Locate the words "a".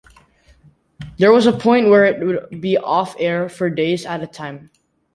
1.45-1.51, 4.23-4.25